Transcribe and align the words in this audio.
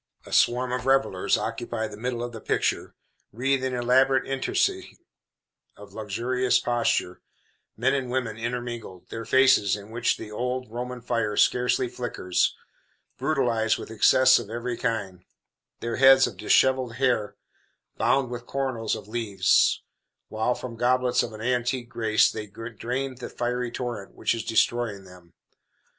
A 0.25 0.33
swarm 0.33 0.71
of 0.71 0.87
revellers 0.87 1.37
occupy 1.37 1.85
the 1.85 1.95
middle 1.95 2.23
of 2.23 2.31
the 2.31 2.41
picture, 2.41 2.95
wreathed 3.31 3.63
in 3.63 3.75
elaborate 3.75 4.27
intricacy 4.27 4.97
of 5.77 5.93
luxurious 5.93 6.57
posture, 6.59 7.21
men 7.77 7.93
and 7.93 8.09
women 8.09 8.35
intermingled; 8.35 9.09
their 9.11 9.25
faces, 9.25 9.75
in 9.75 9.91
which 9.91 10.17
the 10.17 10.31
old 10.31 10.71
Roman 10.71 11.01
fire 11.01 11.37
scarcely 11.37 11.87
flickers, 11.87 12.55
brutalized 13.19 13.77
with 13.77 13.91
excess 13.91 14.39
of 14.39 14.49
every 14.49 14.75
kind; 14.75 15.23
their 15.81 15.97
heads 15.97 16.25
of 16.25 16.35
dishevelled 16.35 16.95
hair 16.95 17.35
bound 17.99 18.31
with 18.31 18.47
coronals 18.47 18.95
of 18.95 19.07
leaves, 19.07 19.83
while, 20.29 20.55
from 20.55 20.77
goblets 20.77 21.21
of 21.21 21.31
an 21.31 21.41
antique 21.41 21.89
grace, 21.89 22.31
they 22.31 22.47
drain 22.47 23.13
the 23.13 23.29
fiery 23.29 23.69
torrent 23.69 24.15
which 24.15 24.33
is 24.33 24.43
destroying 24.43 25.03
them. 25.03 25.33